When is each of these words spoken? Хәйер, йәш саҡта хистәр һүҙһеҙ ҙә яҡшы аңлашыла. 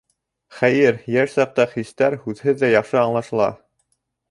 Хәйер, 0.59 0.97
йәш 1.15 1.35
саҡта 1.35 1.67
хистәр 1.75 2.17
һүҙһеҙ 2.25 2.65
ҙә 2.65 2.73
яҡшы 2.79 3.01
аңлашыла. 3.05 3.53